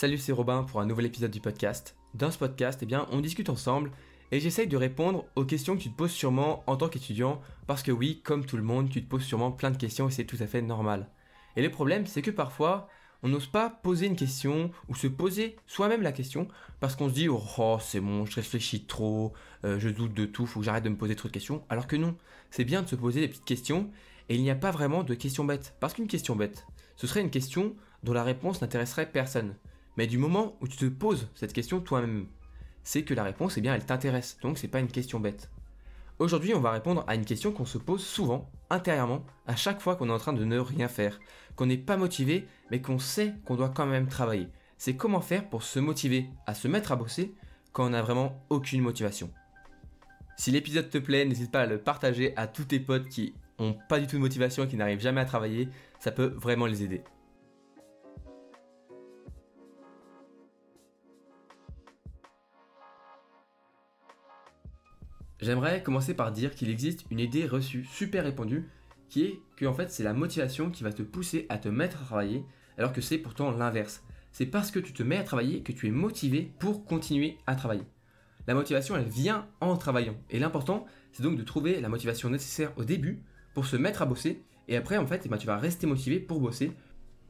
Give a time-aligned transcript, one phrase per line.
[0.00, 1.96] Salut, c'est Robin pour un nouvel épisode du podcast.
[2.14, 3.90] Dans ce podcast, eh bien, on discute ensemble
[4.30, 7.82] et j'essaye de répondre aux questions que tu te poses sûrement en tant qu'étudiant parce
[7.82, 10.24] que oui, comme tout le monde, tu te poses sûrement plein de questions et c'est
[10.24, 11.08] tout à fait normal.
[11.56, 12.88] Et le problème, c'est que parfois,
[13.24, 16.46] on n'ose pas poser une question ou se poser soi-même la question
[16.78, 19.32] parce qu'on se dit oh c'est bon je réfléchis trop
[19.64, 21.88] euh, je doute de tout faut que j'arrête de me poser trop de questions alors
[21.88, 22.14] que non
[22.52, 23.90] c'est bien de se poser des petites questions
[24.28, 27.22] et il n'y a pas vraiment de questions bêtes parce qu'une question bête ce serait
[27.22, 27.74] une question
[28.04, 29.56] dont la réponse n'intéresserait personne
[29.98, 32.26] mais du moment où tu te poses cette question toi-même
[32.84, 35.50] c'est que la réponse eh bien elle t'intéresse donc c'est pas une question bête
[36.18, 39.94] Aujourd'hui, on va répondre à une question qu'on se pose souvent, intérieurement, à chaque fois
[39.94, 41.20] qu'on est en train de ne rien faire,
[41.54, 44.48] qu'on n'est pas motivé, mais qu'on sait qu'on doit quand même travailler.
[44.78, 47.36] C'est comment faire pour se motiver à se mettre à bosser
[47.72, 49.30] quand on n'a vraiment aucune motivation.
[50.36, 53.76] Si l'épisode te plaît, n'hésite pas à le partager à tous tes potes qui ont
[53.88, 55.68] pas du tout de motivation et qui n'arrivent jamais à travailler,
[56.00, 57.04] ça peut vraiment les aider.
[65.40, 68.68] J'aimerais commencer par dire qu'il existe une idée reçue super répandue
[69.08, 72.02] qui est que en fait c'est la motivation qui va te pousser à te mettre
[72.02, 72.44] à travailler
[72.76, 74.02] alors que c'est pourtant l'inverse.
[74.32, 77.54] C'est parce que tu te mets à travailler que tu es motivé pour continuer à
[77.54, 77.84] travailler.
[78.48, 82.72] La motivation elle vient en travaillant et l'important c'est donc de trouver la motivation nécessaire
[82.76, 83.22] au début
[83.54, 86.18] pour se mettre à bosser et après en fait eh ben, tu vas rester motivé
[86.18, 86.72] pour bosser.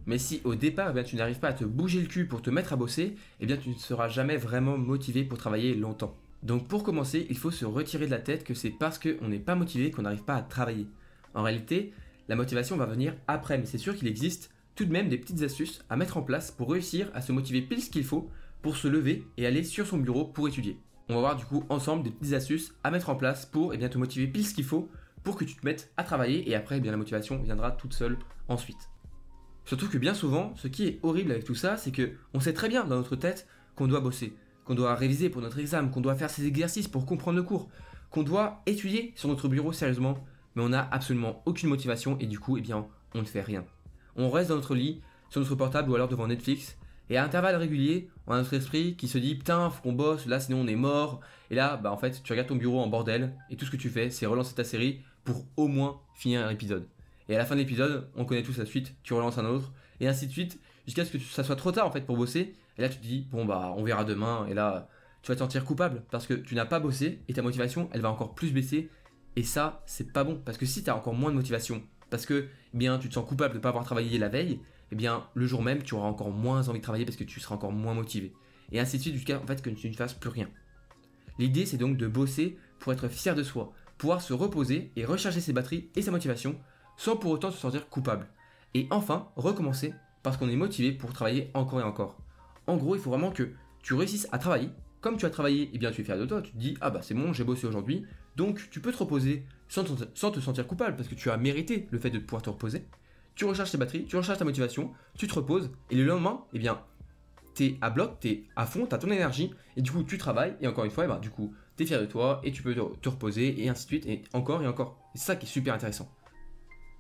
[0.06, 2.48] Mais si au départ eh tu n'arrives pas à te bouger le cul pour te
[2.48, 6.16] mettre à bosser, eh bien tu ne seras jamais vraiment motivé pour travailler longtemps.
[6.42, 9.38] Donc pour commencer, il faut se retirer de la tête que c'est parce qu'on n'est
[9.38, 10.86] pas motivé qu'on n'arrive pas à travailler.
[11.34, 11.92] En réalité,
[12.28, 15.42] la motivation va venir après, mais c'est sûr qu'il existe tout de même des petites
[15.42, 18.30] astuces à mettre en place pour réussir à se motiver pile ce qu'il faut
[18.62, 20.78] pour se lever et aller sur son bureau pour étudier.
[21.08, 23.78] On va voir du coup ensemble des petites astuces à mettre en place pour eh
[23.78, 24.88] te motiver pile ce qu'il faut
[25.24, 27.94] pour que tu te mettes à travailler et après eh bien, la motivation viendra toute
[27.94, 28.90] seule ensuite.
[29.64, 32.52] Surtout que bien souvent, ce qui est horrible avec tout ça, c'est que on sait
[32.52, 34.32] très bien dans notre tête qu'on doit bosser
[34.68, 37.70] qu'on doit réviser pour notre examen, qu'on doit faire ses exercices pour comprendre le cours,
[38.10, 40.18] qu'on doit étudier sur notre bureau sérieusement,
[40.54, 43.64] mais on n'a absolument aucune motivation et du coup, eh bien, on ne fait rien.
[44.14, 46.76] On reste dans notre lit, sur notre portable ou alors devant Netflix,
[47.08, 50.26] et à intervalles réguliers, on a notre esprit qui se dit putain, faut qu'on bosse,
[50.26, 51.20] là sinon on est mort.
[51.50, 53.78] Et là, bah en fait, tu regardes ton bureau en bordel, et tout ce que
[53.78, 56.86] tu fais, c'est relancer ta série pour au moins finir un épisode.
[57.30, 59.72] Et à la fin de l'épisode, on connaît tous la suite, tu relances un autre,
[60.00, 62.54] et ainsi de suite, jusqu'à ce que ça soit trop tard en fait pour bosser.
[62.78, 64.46] Et là tu te dis bon bah on verra demain.
[64.48, 64.88] Et là
[65.22, 68.00] tu vas te sentir coupable parce que tu n'as pas bossé et ta motivation elle
[68.00, 68.90] va encore plus baisser.
[69.36, 72.24] Et ça c'est pas bon parce que si tu as encore moins de motivation parce
[72.24, 74.60] que eh bien tu te sens coupable de ne pas avoir travaillé la veille,
[74.92, 77.40] eh bien le jour même tu auras encore moins envie de travailler parce que tu
[77.40, 78.32] seras encore moins motivé.
[78.72, 80.48] Et ainsi de suite jusqu'à en que tu ne fasses plus rien.
[81.38, 85.40] L'idée c'est donc de bosser pour être fier de soi, pouvoir se reposer et recharger
[85.40, 86.56] ses batteries et sa motivation
[86.96, 88.28] sans pour autant se sentir coupable.
[88.74, 92.18] Et enfin, recommencer parce qu'on est motivé pour travailler encore et encore.
[92.68, 93.50] En gros, il faut vraiment que
[93.82, 94.70] tu réussisses à travailler.
[95.00, 96.76] Comme tu as travaillé, et eh bien tu es fier de toi, tu te dis
[96.80, 98.04] ah bah c'est bon, j'ai bossé aujourd'hui,
[98.36, 101.98] donc tu peux te reposer sans te, sentir coupable parce que tu as mérité le
[101.98, 102.84] fait de pouvoir te reposer.
[103.36, 106.58] Tu recharges tes batteries, tu recharges ta motivation, tu te reposes et le lendemain, eh
[106.58, 106.80] bien
[107.60, 110.54] es à bloc, es à fond, tu as ton énergie et du coup tu travailles
[110.60, 112.74] et encore une fois, eh ben, du coup es fier de toi et tu peux
[112.74, 114.98] te, reposer et ainsi de suite et encore et encore.
[115.14, 116.10] C'est ça qui est super intéressant.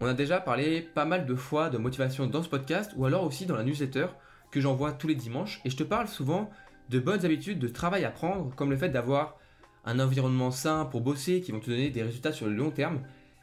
[0.00, 3.24] On a déjà parlé pas mal de fois de motivation dans ce podcast ou alors
[3.24, 4.06] aussi dans la newsletter
[4.50, 6.50] que j'envoie tous les dimanches et je te parle souvent
[6.88, 9.36] de bonnes habitudes de travail à prendre comme le fait d'avoir
[9.84, 13.00] un environnement sain pour bosser qui vont te donner des résultats sur le long terme.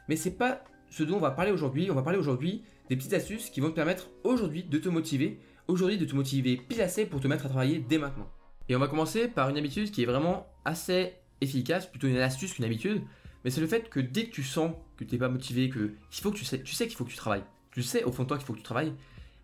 [0.08, 1.90] Mais c'est pas ce dont on va parler aujourd'hui.
[1.90, 5.40] On va parler aujourd'hui des petites astuces qui vont te permettre aujourd'hui de te motiver,
[5.68, 8.30] aujourd'hui de te motiver pile assez pour te mettre à travailler dès maintenant.
[8.68, 12.54] Et on va commencer par une habitude qui est vraiment assez efficace, plutôt une astuce
[12.54, 13.02] qu'une habitude,
[13.44, 15.94] mais c'est le fait que dès que tu sens que tu n'es pas motivé, que
[16.12, 17.44] il faut que tu sais, tu sais qu'il faut que tu travailles.
[17.70, 18.94] Tu sais au fond de toi qu'il faut que tu travailles,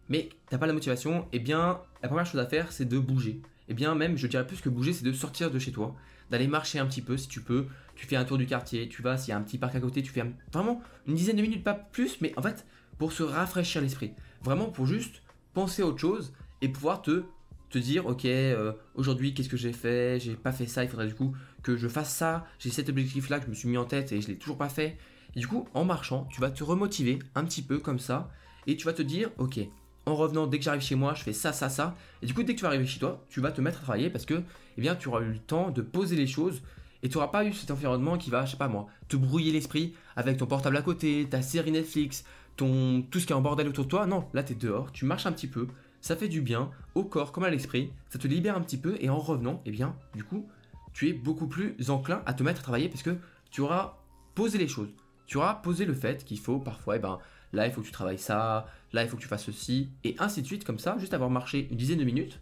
[0.09, 2.99] mais tu n'as pas la motivation, eh bien la première chose à faire c'est de
[2.99, 3.41] bouger.
[3.69, 5.95] Eh bien même, je dirais plus que bouger, c'est de sortir de chez toi,
[6.31, 7.67] d'aller marcher un petit peu si tu peux.
[7.95, 9.81] Tu fais un tour du quartier, tu vas, s'il y a un petit parc à
[9.81, 12.67] côté, tu fais vraiment une dizaine de minutes, pas plus, mais en fait
[12.99, 14.13] pour se rafraîchir l'esprit.
[14.43, 15.23] Vraiment pour juste
[15.55, 17.25] penser à autre chose et pouvoir te
[17.71, 20.21] te dire ok euh, aujourd'hui qu'est-ce que j'ai fait?
[20.21, 23.31] J'ai pas fait ça il faudrait du coup que je fasse ça j'ai cet objectif
[23.31, 24.99] là que je me suis mis en tête et je l'ai toujours pas fait
[25.35, 28.31] du coup en marchant tu vas te remotiver un petit peu comme ça
[28.67, 29.61] et tu vas te dire ok
[30.07, 32.43] en revenant dès que j'arrive chez moi je fais ça ça ça et du coup
[32.43, 34.43] dès que tu vas arriver chez toi tu vas te mettre à travailler parce que
[34.77, 36.63] eh bien tu auras eu le temps de poser les choses
[37.03, 39.53] et tu n'auras pas eu cet environnement qui va je sais pas moi te brouiller
[39.53, 42.25] l'esprit avec ton portable à côté ta série Netflix
[42.57, 44.93] ton tout ce qui est en bordel autour de toi non là tu es dehors
[44.93, 45.67] tu marches un petit peu
[46.03, 48.97] ça fait du bien au corps comme à l'esprit, ça te libère un petit peu
[49.01, 50.49] et en revenant, eh bien, du coup,
[50.93, 53.17] tu es beaucoup plus enclin à te mettre à travailler parce que
[53.51, 53.99] tu auras
[54.35, 54.91] posé les choses.
[55.27, 57.21] Tu auras posé le fait qu'il faut parfois, eh ben,
[57.53, 60.17] là il faut que tu travailles ça, là il faut que tu fasses ceci, et
[60.19, 62.41] ainsi de suite, comme ça, juste avoir marché une dizaine de minutes,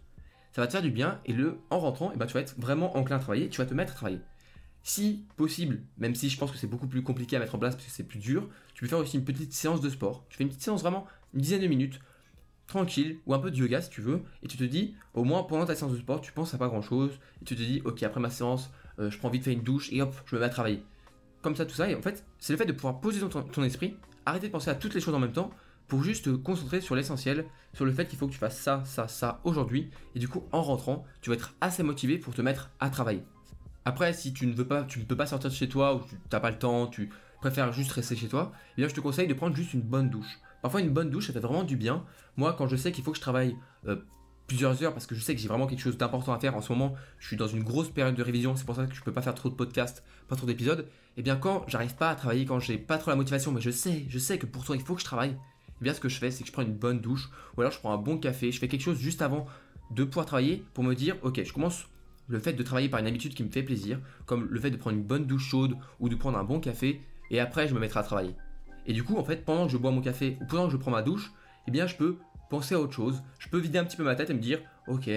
[0.51, 2.55] ça va te faire du bien et le, en rentrant, et ben, tu vas être
[2.59, 4.19] vraiment enclin à travailler, tu vas te mettre à travailler.
[4.83, 7.75] Si possible, même si je pense que c'est beaucoup plus compliqué à mettre en place
[7.75, 10.25] parce que c'est plus dur, tu peux faire aussi une petite séance de sport.
[10.29, 11.99] Tu fais une petite séance vraiment une dizaine de minutes,
[12.67, 15.43] tranquille, ou un peu de yoga si tu veux, et tu te dis, au moins
[15.43, 17.11] pendant ta séance de sport, tu penses à pas grand chose,
[17.41, 19.91] et tu te dis, ok, après ma séance, euh, je prends vite fait une douche,
[19.93, 20.83] et hop, je me mets à travailler.
[21.41, 23.63] Comme ça, tout ça, et en fait, c'est le fait de pouvoir poser ton, ton
[23.63, 23.95] esprit,
[24.25, 25.51] arrêter de penser à toutes les choses en même temps,
[25.91, 27.43] pour juste te concentrer sur l'essentiel,
[27.73, 30.45] sur le fait qu'il faut que tu fasses ça, ça, ça aujourd'hui, et du coup,
[30.53, 33.25] en rentrant, tu vas être assez motivé pour te mettre à travailler.
[33.83, 35.99] Après, si tu ne veux pas, tu ne peux pas sortir de chez toi, ou
[35.99, 37.09] tu n'as pas le temps, tu
[37.41, 40.39] préfères juste rester chez toi, eh je te conseille de prendre juste une bonne douche.
[40.61, 42.05] Parfois, une bonne douche, ça fait vraiment du bien.
[42.37, 43.57] Moi, quand je sais qu'il faut que je travaille
[43.89, 43.97] euh,
[44.47, 46.61] plusieurs heures, parce que je sais que j'ai vraiment quelque chose d'important à faire en
[46.61, 49.03] ce moment, je suis dans une grosse période de révision, c'est pour ça que je
[49.03, 50.87] peux pas faire trop de podcasts, pas trop d'épisodes.
[50.87, 53.59] Et eh bien, quand j'arrive pas à travailler, quand j'ai pas trop la motivation, mais
[53.59, 55.35] je sais, je sais que pourtant il faut que je travaille,
[55.81, 57.73] eh bien, ce que je fais, c'est que je prends une bonne douche, ou alors
[57.73, 59.47] je prends un bon café, je fais quelque chose juste avant
[59.89, 61.87] de pouvoir travailler pour me dire, ok, je commence
[62.27, 64.77] le fait de travailler par une habitude qui me fait plaisir, comme le fait de
[64.77, 67.79] prendre une bonne douche chaude ou de prendre un bon café, et après je me
[67.79, 68.35] mettrai à travailler.
[68.85, 70.77] Et du coup, en fait, pendant que je bois mon café ou pendant que je
[70.77, 71.31] prends ma douche,
[71.67, 72.17] eh bien, je peux
[72.49, 73.21] penser à autre chose.
[73.39, 75.09] Je peux vider un petit peu ma tête et me dire, ok,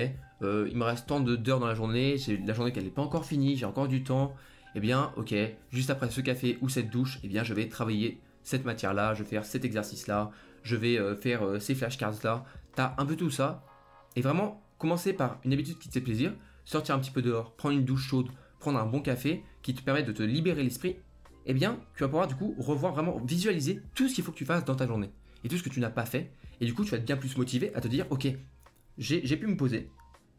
[0.43, 3.02] euh, il me reste tant d'heures dans la journée, j'ai la journée qu'elle n'est pas
[3.02, 4.34] encore finie, j'ai encore du temps.
[4.75, 5.34] Eh bien, ok,
[5.70, 9.22] juste après ce café ou cette douche, eh bien, je vais travailler cette matière-là, je
[9.22, 10.31] vais faire cet exercice-là,
[10.64, 12.44] je vais euh, faire euh, ces flashcards-là.
[12.75, 13.64] T'as un peu tout ça.
[14.16, 16.32] Et vraiment, commencer par une habitude qui te fait plaisir,
[16.64, 18.28] sortir un petit peu dehors, prendre une douche chaude,
[18.58, 20.96] prendre un bon café qui te permet de te libérer l'esprit
[21.46, 24.37] eh bien, tu vas pouvoir du coup revoir vraiment, visualiser tout ce qu'il faut que
[24.37, 25.11] tu fasses dans ta journée
[25.44, 26.31] et tout ce que tu n'as pas fait.
[26.61, 28.28] Et du coup, tu vas être bien plus motivé à te dire, ok,
[28.96, 29.90] j'ai pu me poser,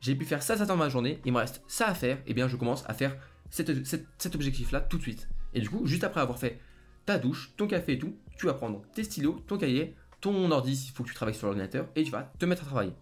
[0.02, 2.24] j'ai pu faire ça, ça dans ma journée, il me reste ça à faire, et
[2.28, 3.16] eh bien je commence à faire
[3.50, 5.30] cet objectif-là tout de suite.
[5.54, 6.60] Et du coup, juste après avoir fait
[7.06, 9.96] ta douche, ton café et tout, tu vas prendre tes stylos, ton cahier,
[10.26, 12.66] ton ordi s'il faut que tu travailles sur l'ordinateur, et tu vas te mettre à
[12.66, 12.94] travailler.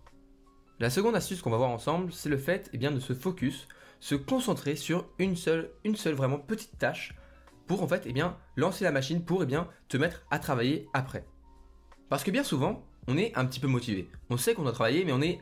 [0.82, 3.70] La seconde astuce qu'on va voir ensemble, c'est le fait eh bien, de se focus,
[4.02, 7.16] se concentrer sur une seule, une seule vraiment petite tâche
[7.66, 10.90] pour en fait eh bien, lancer la machine pour eh bien, te mettre à travailler
[10.92, 11.26] après.
[12.10, 14.10] Parce que bien souvent, on est un petit peu motivé.
[14.30, 15.40] On sait qu'on doit travailler, mais on n'est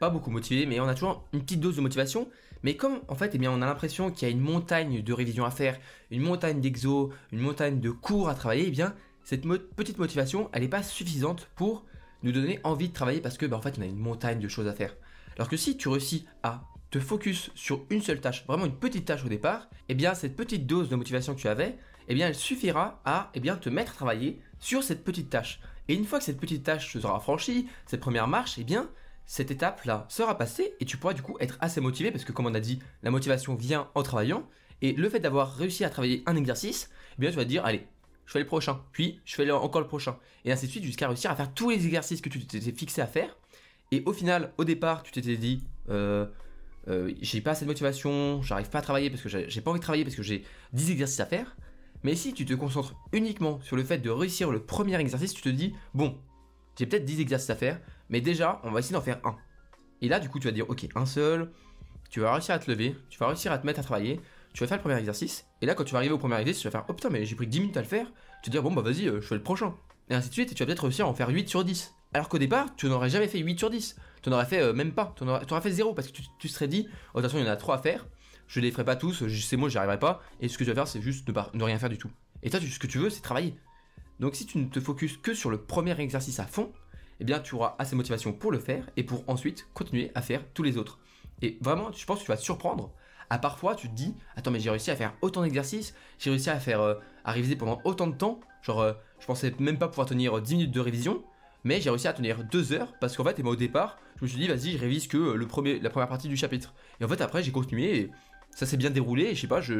[0.00, 2.28] pas beaucoup motivé, mais on a toujours une petite dose de motivation.
[2.64, 5.12] Mais comme en fait, eh bien, on a l'impression qu'il y a une montagne de
[5.12, 5.78] révision à faire,
[6.10, 8.96] une montagne d'exo, une montagne de cours à travailler, eh bien,
[9.30, 9.46] cette
[9.76, 11.84] petite motivation, elle n'est pas suffisante pour
[12.24, 14.48] nous donner envie de travailler parce que, bah, en fait, on a une montagne de
[14.48, 14.96] choses à faire.
[15.36, 19.04] Alors que si tu réussis à te focus sur une seule tâche, vraiment une petite
[19.04, 21.78] tâche au départ, eh bien cette petite dose de motivation que tu avais,
[22.08, 25.60] eh bien elle suffira à eh bien, te mettre à travailler sur cette petite tâche.
[25.86, 28.90] Et une fois que cette petite tâche sera franchie, cette première marche, eh bien
[29.26, 32.46] cette étape-là sera passée et tu pourras du coup être assez motivé parce que comme
[32.46, 34.42] on a dit, la motivation vient en travaillant
[34.82, 37.64] et le fait d'avoir réussi à travailler un exercice, eh bien tu vas te dire
[37.64, 37.86] allez,
[38.26, 41.08] je fais le prochain, puis je fais encore le prochain et ainsi de suite jusqu'à
[41.08, 43.36] réussir à faire tous les exercices que tu t'étais fixé à faire.
[43.90, 46.26] Et au final, au départ, tu t'étais dit euh,
[46.88, 49.80] euh, j'ai pas assez de motivation, j'arrive pas à travailler parce que j'ai pas envie
[49.80, 51.56] de travailler parce que j'ai 10 exercices à faire.
[52.02, 55.42] Mais si tu te concentres uniquement sur le fait de réussir le premier exercice, tu
[55.42, 56.18] te dis, bon,
[56.78, 57.78] j'ai peut-être 10 exercices à faire,
[58.08, 59.36] mais déjà, on va essayer d'en faire un.
[60.00, 61.50] Et là, du coup, tu vas dire, ok, un seul,
[62.08, 64.18] tu vas réussir à te lever, tu vas réussir à te mettre à travailler,
[64.52, 66.62] tu vas faire le premier exercice, et là, quand tu vas arriver au premier exercice,
[66.62, 68.06] tu vas faire, oh putain, mais j'ai pris 10 minutes à le faire,
[68.42, 69.74] tu vas dire, bon, bah vas-y, euh, je fais le prochain.
[70.08, 71.94] Et ainsi de suite, et tu vas peut-être réussir à en faire 8 sur 10.
[72.12, 74.92] Alors qu'au départ, tu n'aurais jamais fait 8 sur 10 tu n'aurais fait euh, même
[74.92, 75.14] pas.
[75.16, 77.46] Tu aurais, fait zéro parce que tu, tu serais dit, oh, de toute façon, il
[77.46, 78.06] y en a trois à faire.
[78.46, 80.22] Je les ferai pas tous, c'est moi, j'y arriverai pas.
[80.40, 82.10] Et ce que je vais faire, c'est juste ne, ne rien faire du tout.
[82.42, 83.54] Et toi, ce que tu veux, c'est travailler.
[84.18, 86.72] Donc, si tu ne te focuses que sur le premier exercice à fond,
[87.20, 90.22] eh bien, tu auras assez de motivation pour le faire et pour ensuite continuer à
[90.22, 90.98] faire tous les autres.
[91.42, 92.92] Et vraiment, je pense que tu vas surprendre.
[93.30, 96.50] À parfois, tu te dis, attends, mais j'ai réussi à faire autant d'exercices, j'ai réussi
[96.50, 96.94] à faire euh,
[97.24, 98.40] à réviser pendant autant de temps.
[98.62, 101.22] Genre, euh, je pensais même pas pouvoir tenir 10 minutes de révision.
[101.64, 104.24] Mais j'ai réussi à tenir deux heures parce qu'en fait, et moi, au départ, je
[104.24, 106.74] me suis dit, vas-y, je révise que le premier, la première partie du chapitre.
[107.00, 108.10] Et en fait, après, j'ai continué et
[108.50, 109.24] ça s'est bien déroulé.
[109.24, 109.74] Et je sais pas, je,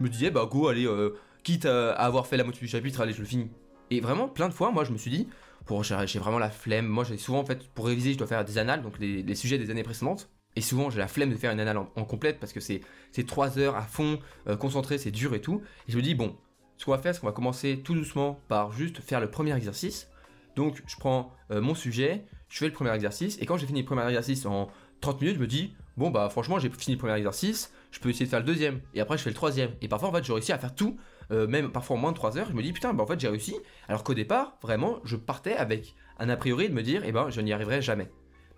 [0.00, 3.12] me disais, bah go, allez, euh, quitte à, avoir fait la moitié du chapitre, allez,
[3.12, 3.50] je le finis.
[3.90, 5.28] Et vraiment, plein de fois, moi, je me suis dit,
[5.66, 6.86] pour j'ai vraiment la flemme.
[6.86, 9.58] Moi, j'ai souvent, en fait, pour réviser, je dois faire des annales, donc les, sujets
[9.58, 10.30] des années précédentes.
[10.56, 12.82] Et souvent, j'ai la flemme de faire une annale en, complète parce que c'est
[13.26, 15.62] trois heures à fond, euh, concentré, c'est dur et tout.
[15.88, 16.36] Et je me dis, bon,
[16.76, 19.54] ce qu'on va faire, c'est qu'on va commencer tout doucement par juste faire le premier
[19.54, 20.08] exercice.
[20.56, 23.80] Donc je prends euh, mon sujet, je fais le premier exercice, et quand j'ai fini
[23.80, 24.68] le premier exercice en
[25.00, 28.10] 30 minutes, je me dis, bon bah franchement j'ai fini le premier exercice, je peux
[28.10, 29.70] essayer de faire le deuxième, et après je fais le troisième.
[29.80, 30.96] Et parfois en fait j'ai réussi à faire tout,
[31.30, 33.20] euh, même parfois en moins de 3 heures, je me dis putain bah en fait
[33.20, 33.56] j'ai réussi,
[33.88, 37.30] alors qu'au départ vraiment je partais avec un a priori de me dire, eh ben
[37.30, 38.10] je n'y arriverai jamais.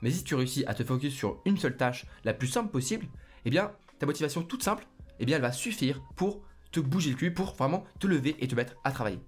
[0.02, 3.06] Mais si tu réussis à te focus sur une seule tâche, la plus simple possible,
[3.44, 4.86] eh bien ta motivation toute simple,
[5.20, 6.42] eh bien elle va suffire pour
[6.72, 9.20] te bouger le cul, pour vraiment te lever et te mettre à travailler.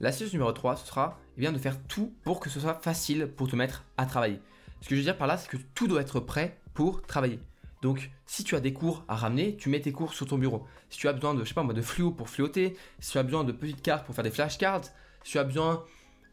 [0.00, 3.28] L'astuce numéro 3, ce sera eh bien, de faire tout pour que ce soit facile
[3.36, 4.40] pour te mettre à travailler.
[4.80, 7.40] Ce que je veux dire par là, c'est que tout doit être prêt pour travailler.
[7.82, 10.66] Donc, si tu as des cours à ramener, tu mets tes cours sur ton bureau.
[10.88, 13.18] Si tu as besoin de, je sais pas moi, de fluo pour fluoter, si tu
[13.18, 14.84] as besoin de petites cartes pour faire des flashcards,
[15.22, 15.84] si tu as besoin,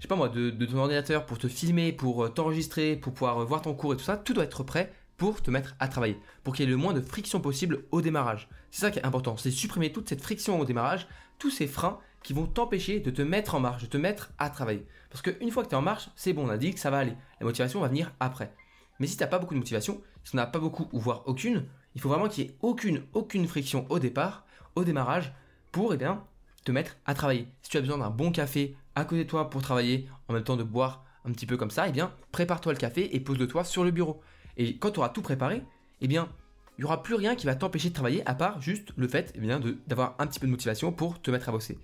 [0.01, 3.37] je sais pas moi, de, ton ordinateur pour te filmer, pour euh, t'enregistrer, pour pouvoir
[3.37, 5.87] euh, voir ton cours et tout ça, tout doit être prêt pour te mettre à
[5.87, 8.49] travailler, pour qu'il y ait le moins de friction possible au démarrage.
[8.71, 11.99] C'est ça qui est important, c'est supprimer toute cette friction au démarrage, tous ces freins
[12.23, 14.87] qui vont t'empêcher de te mettre en marche, de te mettre à travailler.
[15.11, 16.89] Parce qu'une fois que tu es en marche, c'est bon, on a dit que ça
[16.89, 17.13] va aller.
[17.39, 18.51] La motivation va venir après.
[18.99, 21.21] Mais si tu n'as pas beaucoup de motivation, si tu n'as pas beaucoup ou voire
[21.27, 25.31] aucune, il faut vraiment qu'il y ait aucune, aucune friction au départ, au démarrage,
[25.71, 26.23] pour eh bien,
[26.63, 27.47] te mettre à travailler.
[27.61, 30.43] Si tu as besoin d'un bon café à côté de toi pour travailler, en même
[30.43, 33.63] temps de boire un petit peu comme ça, eh bien, prépare-toi le café et pose-le-toi
[33.63, 34.21] sur le bureau.
[34.57, 35.63] Et quand tu auras tout préparé,
[36.01, 36.29] eh bien,
[36.77, 39.33] il n'y aura plus rien qui va t'empêcher de travailler à part juste le fait
[39.35, 41.77] eh d'avoir un petit peu de motivation pour te mettre à bosser.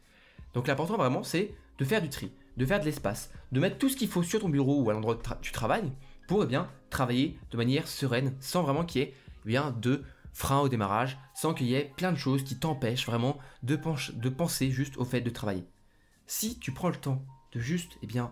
[0.53, 3.89] Donc l'important vraiment, c'est de faire du tri, de faire de l'espace, de mettre tout
[3.89, 5.91] ce qu'il faut sur ton bureau ou à l'endroit où tu travailles
[6.27, 9.13] pour eh bien, travailler de manière sereine, sans vraiment qu'il y ait
[9.45, 10.03] eh bien, de
[10.37, 13.75] frein au démarrage, sans qu'il y ait plein de choses qui t'empêchent vraiment de,
[14.29, 15.65] penser juste au fait de travailler.
[16.27, 18.31] Si tu prends le temps de juste eh bien,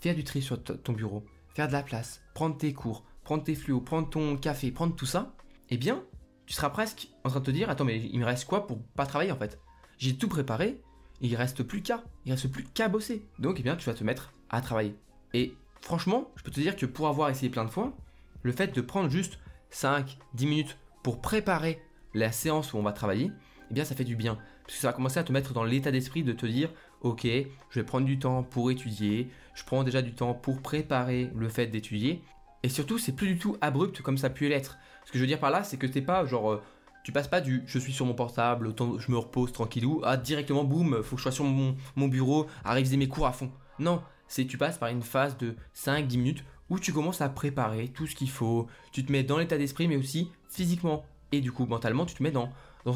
[0.00, 1.26] faire du tri sur ton bureau,
[1.56, 5.06] faire de la place, prendre tes cours, prendre tes fluos, prendre ton café, prendre tout
[5.06, 5.34] ça,
[5.70, 6.04] eh bien,
[6.46, 8.80] tu seras presque en train de te dire, attends, mais il me reste quoi pour
[8.94, 9.58] pas travailler en fait?
[9.98, 10.80] J'ai tout préparé,
[11.20, 13.26] il reste plus qu'à, il reste plus qu'à bosser.
[13.40, 14.94] Donc, eh bien, tu vas te mettre à travailler.
[15.34, 17.96] Et franchement, je peux te dire que pour avoir essayé plein de fois,
[18.44, 19.40] le fait de prendre juste
[19.70, 21.82] 5, 10 minutes pour préparer
[22.14, 23.30] la séance où on va travailler,
[23.70, 24.38] eh bien ça fait du bien.
[24.64, 27.24] Parce que ça va commencer à te mettre dans l'état d'esprit de te dire, ok,
[27.24, 31.48] je vais prendre du temps pour étudier, je prends déjà du temps pour préparer le
[31.48, 32.22] fait d'étudier.
[32.62, 34.78] Et surtout, c'est plus du tout abrupt comme ça a l'être.
[35.06, 36.52] Ce que je veux dire par là, c'est que t'es pas genre...
[36.52, 36.62] Euh,
[37.02, 40.64] tu passes pas du je suis sur mon portable, je me repose tranquillou, à directement
[40.64, 43.50] boum, faut que je sois sur mon, mon bureau, à réviser mes cours à fond.
[43.78, 47.88] Non, c'est tu passes par une phase de 5-10 minutes où tu commences à préparer
[47.88, 51.52] tout ce qu'il faut, tu te mets dans l'état d'esprit mais aussi physiquement et du
[51.52, 52.50] coup mentalement tu te mets dans,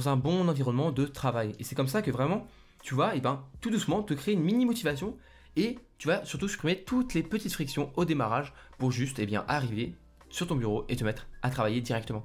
[0.07, 1.55] un bon environnement de travail.
[1.59, 2.47] Et c'est comme ça que vraiment
[2.83, 5.17] tu vas et ben, tout doucement te créer une mini motivation
[5.57, 9.27] et tu vas surtout supprimer toutes les petites frictions au démarrage pour juste et eh
[9.27, 9.95] bien, arriver
[10.31, 12.25] sur ton bureau et te mettre à travailler directement.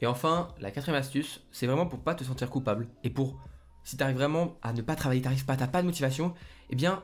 [0.00, 3.38] Et enfin, la quatrième astuce, c'est vraiment pour pas te sentir coupable et pour
[3.84, 6.34] si tu arrives vraiment à ne pas travailler, t'arrives pas, t'as pas de motivation,
[6.70, 7.02] eh bien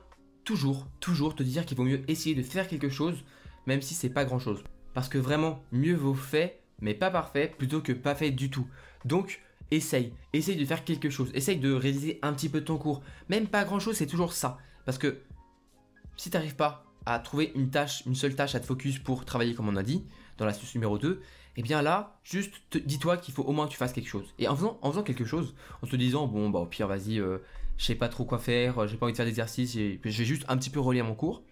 [0.48, 3.22] toujours, toujours te dire qu'il vaut mieux essayer de faire quelque chose,
[3.66, 4.64] même si c'est pas grand chose.
[4.94, 8.66] Parce que vraiment, mieux vaut fait, mais pas parfait, plutôt que pas fait du tout.
[9.04, 13.02] Donc, essaye, essaye de faire quelque chose, essaye de réaliser un petit peu ton cours.
[13.28, 14.56] Même pas grand chose, c'est toujours ça.
[14.86, 15.18] Parce que
[16.16, 19.54] si t'arrives pas à trouver une tâche, une seule tâche à te focus pour travailler
[19.54, 20.02] comme on a dit,
[20.38, 22.54] dans l'astuce numéro 2, et eh bien là, juste
[22.86, 24.32] dis-toi qu'il faut au moins que tu fasses quelque chose.
[24.38, 27.38] Et en faisant, en quelque chose, en te disant, bon, bah au pire, vas-y, euh,
[27.78, 30.44] je sais pas trop quoi faire, j'ai pas envie de faire d'exercice, je vais juste
[30.48, 31.42] un petit peu relire mon cours.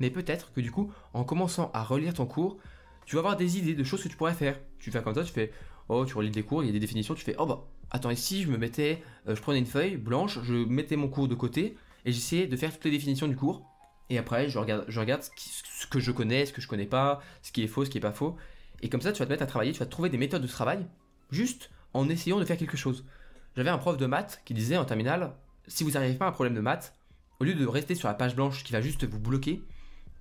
[0.00, 2.58] Mais peut-être que du coup, en commençant à relire ton cours,
[3.06, 4.58] tu vas avoir des idées de choses que tu pourrais faire.
[4.78, 5.52] Tu fais comme ça, tu fais,
[5.88, 8.10] oh, tu relis des cours, il y a des définitions, tu fais, oh bah, attends,
[8.10, 11.34] ici, je me mettais, euh, je prenais une feuille blanche, je mettais mon cours de
[11.34, 13.62] côté, et j'essayais de faire toutes les définitions du cours.
[14.10, 17.22] Et après, je regarde, je regarde ce, que je connais, ce que je connais pas,
[17.42, 18.36] ce qui est faux, ce qui est pas faux.
[18.82, 20.46] Et comme ça, tu vas te mettre à travailler, tu vas trouver des méthodes de
[20.46, 20.86] travail,
[21.30, 23.04] juste en essayant de faire quelque chose.
[23.56, 25.32] J'avais un prof de maths qui disait en terminale,
[25.66, 26.94] si vous n'arrivez pas à un problème de maths,
[27.40, 29.62] au lieu de rester sur la page blanche qui va juste vous bloquer,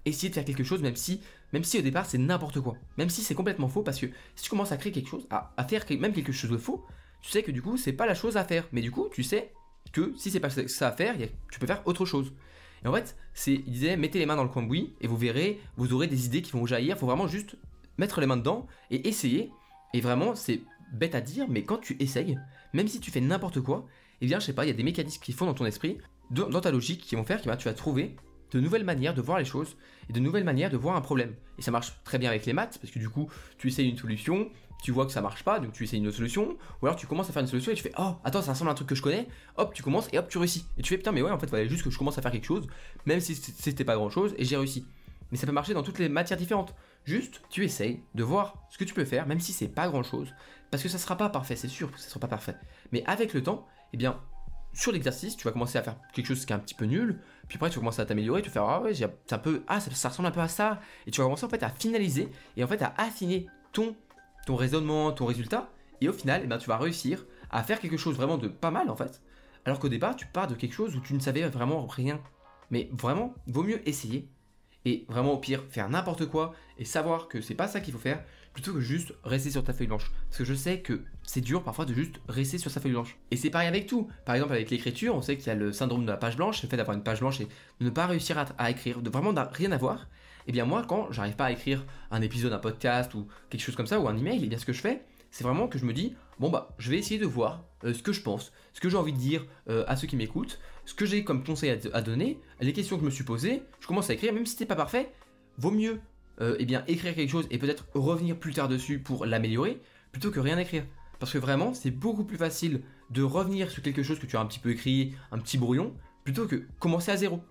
[0.05, 1.21] essayez de faire quelque chose, même si,
[1.51, 2.75] même si au départ c'est n'importe quoi.
[2.97, 5.63] Même si c'est complètement faux, parce que si tu commences à créer quelque chose, à,
[5.65, 6.85] faire même quelque chose de faux,
[7.21, 8.67] tu sais que du coup c'est pas la chose à faire.
[8.71, 9.51] Mais du coup, tu sais
[9.91, 11.15] que si c'est pas ça à faire,
[11.51, 12.33] tu peux faire autre chose.
[12.83, 15.61] Et en fait, c'est, il disait, mettez les mains dans le cambouis et vous verrez,
[15.77, 16.95] vous aurez des idées qui vont jaillir.
[16.95, 17.55] Il faut vraiment juste
[17.97, 19.51] mettre les mains dedans et essayer.
[19.93, 22.37] Et vraiment, c'est bête à dire, mais quand tu essayes,
[22.73, 23.87] même si tu fais n'importe quoi,
[24.21, 25.97] eh bien, je sais pas, il y a des mécanismes qui font dans ton esprit,
[26.31, 28.15] dans ta logique, qui vont faire que tu vas trouver
[28.51, 29.75] de nouvelles manières de voir les choses
[30.09, 31.33] et de nouvelles manières de voir un problème.
[31.57, 33.97] Et ça marche très bien avec les maths, parce que du coup, tu essayes une
[33.97, 34.49] solution,
[34.83, 37.07] tu vois que ça marche pas, donc tu essayes une autre solution, ou alors tu
[37.07, 38.89] commences à faire une solution et tu fais oh attends ça ressemble à un truc
[38.89, 40.65] que je connais, hop tu commences et hop tu réussis.
[40.77, 42.31] Et tu fais putain mais ouais en fait fallait juste que je commence à faire
[42.31, 42.67] quelque chose,
[43.05, 44.85] même si c'était pas grand chose et j'ai réussi.
[45.31, 46.75] Mais ça peut marcher dans toutes les matières différentes.
[47.05, 50.03] Juste tu essayes de voir ce que tu peux faire, même si c'est pas grand
[50.03, 50.33] chose,
[50.69, 52.55] parce que ça sera pas parfait, c'est sûr que ça sera pas parfait.
[52.91, 54.19] Mais avec le temps, eh bien
[54.73, 57.19] sur l'exercice, tu vas commencer à faire quelque chose qui est un petit peu nul,
[57.47, 59.79] puis après tu vas commencer à t'améliorer, tu vas faire ah ouais, un peu ah
[59.79, 62.63] ça, ressemble un peu à ça, et tu vas commencer en fait à finaliser et
[62.63, 63.95] en fait à affiner ton
[64.45, 65.69] ton raisonnement, ton résultat,
[66.01, 68.71] et au final, eh ben, tu vas réussir à faire quelque chose vraiment de pas
[68.71, 69.21] mal en fait.
[69.65, 72.19] Alors qu'au départ, tu pars de quelque chose où tu ne savais vraiment rien.
[72.69, 74.27] Mais vraiment, vaut mieux essayer
[74.85, 77.99] et vraiment au pire faire n'importe quoi et savoir que c'est pas ça qu'il faut
[77.99, 78.23] faire
[78.53, 80.11] plutôt que juste rester sur ta feuille blanche.
[80.29, 83.17] Parce que je sais que c'est dur parfois de juste rester sur sa feuille blanche.
[83.31, 84.09] Et c'est pareil avec tout.
[84.25, 86.61] Par exemple avec l'écriture, on sait qu'il y a le syndrome de la page blanche,
[86.61, 87.45] le fait d'avoir une page blanche et
[87.79, 90.07] de ne pas réussir à, écrire, de vraiment rien avoir.
[90.47, 93.75] Et bien moi, quand j'arrive pas à écrire un épisode, un podcast ou quelque chose
[93.75, 95.85] comme ça, ou un email, et bien ce que je fais, c'est vraiment que je
[95.85, 98.79] me dis, bon bah, je vais essayer de voir euh, ce que je pense, ce
[98.79, 101.79] que j'ai envie de dire euh, à ceux qui m'écoutent, ce que j'ai comme conseil
[101.91, 104.53] à, donner, les questions que je me suis posées, je commence à écrire, même si
[104.53, 105.11] c'était pas parfait,
[105.57, 105.99] vaut mieux
[106.41, 110.31] euh, eh bien, écrire quelque chose et peut-être revenir plus tard dessus pour l'améliorer, plutôt
[110.31, 110.85] que rien écrire.
[111.19, 114.41] Parce que vraiment, c'est beaucoup plus facile de revenir sur quelque chose que tu as
[114.41, 117.41] un petit peu écrit, un petit brouillon, plutôt que commencer à zéro.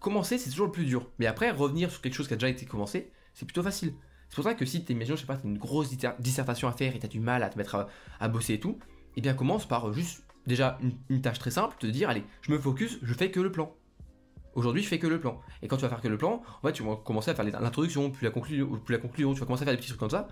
[0.00, 1.08] Commencer, c'est toujours le plus dur.
[1.18, 3.94] Mais après, revenir sur quelque chose qui a déjà été commencé, c'est plutôt facile.
[4.28, 6.96] C'est pour ça que si tu je sais pas, as une grosse dissertation à faire
[6.96, 7.86] et tu as du mal à te mettre
[8.18, 8.78] à, bosser et tout,
[9.16, 10.78] eh bien commence par juste déjà
[11.10, 13.74] une, tâche très simple, te dire, allez, je me focus, je fais que le plan.
[14.54, 15.40] Aujourd'hui, je fais que le plan.
[15.62, 18.10] Et quand tu vas faire que le plan, en tu vas commencer à faire l'introduction,
[18.10, 20.10] puis la conclusion, puis la conclusion, tu vas commencer à faire des petits trucs comme
[20.10, 20.28] ça.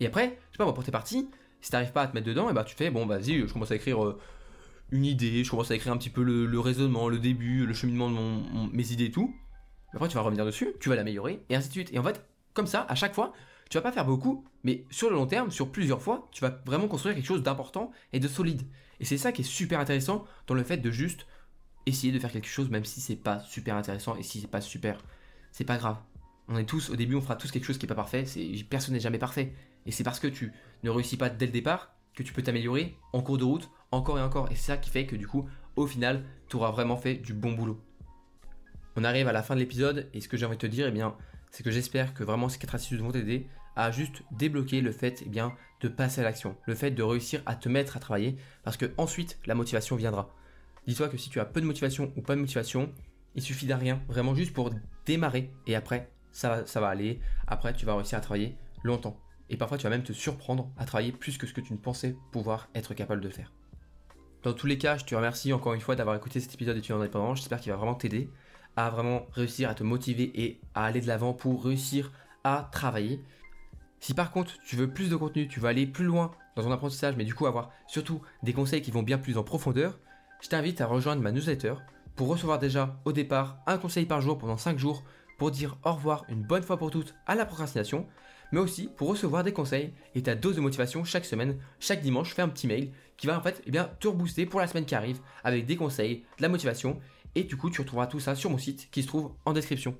[0.00, 1.28] Et après, je sais pas, pour tes parties,
[1.60, 3.70] si t'arrives pas à te mettre dedans, et bah tu fais, bon, vas-y, je commence
[3.70, 4.18] à écrire euh,
[4.90, 8.10] une idée, je commence à écrire un petit peu le, raisonnement, le début, le cheminement
[8.10, 9.34] de mes idées et tout.
[9.92, 11.90] Après, tu vas revenir dessus, tu vas l'améliorer, et ainsi de suite.
[11.92, 12.24] Et en fait,
[12.54, 13.32] comme ça, à chaque fois,
[13.68, 16.60] tu vas pas faire beaucoup, mais sur le long terme, sur plusieurs fois, tu vas
[16.66, 18.62] vraiment construire quelque chose d'important et de solide.
[18.98, 21.26] Et c'est ça qui est super intéressant dans le fait de juste
[21.86, 24.60] essayer de faire quelque chose, même si c'est pas super intéressant et si c'est pas
[24.60, 25.02] super,
[25.52, 25.96] c'est pas grave.
[26.48, 28.24] On est tous, au début, on fera tous quelque chose qui est pas parfait.
[28.68, 29.52] Personne n'est jamais parfait.
[29.86, 32.96] Et c'est parce que tu ne réussis pas dès le départ que tu peux t'améliorer
[33.12, 34.50] en cours de route, encore et encore.
[34.50, 37.32] Et c'est ça qui fait que du coup, au final, tu auras vraiment fait du
[37.32, 37.80] bon boulot.
[38.96, 40.88] On arrive à la fin de l'épisode et ce que j'ai envie de te dire,
[40.88, 41.16] eh bien,
[41.50, 43.46] c'est que j'espère que vraiment ces quatre astuces vont t'aider
[43.76, 47.42] à juste débloquer le fait eh bien, de passer à l'action, le fait de réussir
[47.46, 50.34] à te mettre à travailler, parce que ensuite la motivation viendra.
[50.90, 52.92] Dis-toi que si tu as peu de motivation ou pas de motivation,
[53.36, 54.72] il suffit d'un rien, vraiment juste pour
[55.06, 59.16] démarrer, et après ça va, ça va aller, après tu vas réussir à travailler longtemps.
[59.50, 61.78] Et parfois tu vas même te surprendre à travailler plus que ce que tu ne
[61.78, 63.52] pensais pouvoir être capable de faire.
[64.42, 66.98] Dans tous les cas, je te remercie encore une fois d'avoir écouté cet épisode d'étudiant
[66.98, 67.36] indépendant.
[67.36, 68.28] J'espère qu'il va vraiment t'aider
[68.74, 72.10] à vraiment réussir à te motiver et à aller de l'avant pour réussir
[72.42, 73.22] à travailler.
[74.00, 76.72] Si par contre tu veux plus de contenu, tu veux aller plus loin dans ton
[76.72, 79.96] apprentissage, mais du coup avoir surtout des conseils qui vont bien plus en profondeur,
[80.40, 81.74] je t'invite à rejoindre ma newsletter
[82.16, 85.04] pour recevoir déjà au départ un conseil par jour pendant 5 jours
[85.38, 88.06] pour dire au revoir une bonne fois pour toutes à la procrastination,
[88.52, 91.56] mais aussi pour recevoir des conseils et ta dose de motivation chaque semaine.
[91.78, 94.46] Chaque dimanche, je fais un petit mail qui va en fait eh bien, te rebooster
[94.46, 96.98] pour la semaine qui arrive avec des conseils, de la motivation,
[97.34, 99.96] et du coup tu retrouveras tout ça sur mon site qui se trouve en description.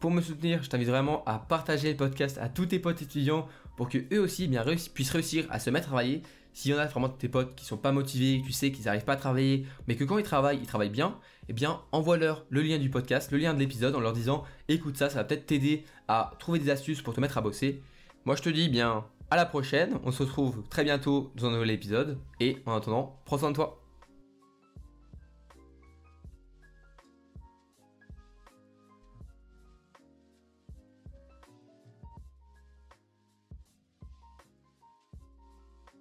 [0.00, 3.48] Pour me soutenir, je t'invite vraiment à partager le podcast à tous tes potes étudiants
[3.76, 6.22] pour que eux aussi bien, puissent réussir à se mettre à travailler.
[6.58, 8.86] S'il y en a vraiment de tes potes qui sont pas motivés, tu sais qu'ils
[8.86, 11.16] n'arrivent pas à travailler, mais que quand ils travaillent, ils travaillent bien,
[11.48, 14.96] eh bien envoie-leur le lien du podcast, le lien de l'épisode en leur disant écoute
[14.96, 17.80] ça, ça va peut-être t'aider à trouver des astuces pour te mettre à bosser.
[18.24, 21.52] Moi je te dis bien à la prochaine, on se retrouve très bientôt dans un
[21.52, 23.77] nouvel épisode et en attendant, prends soin de toi.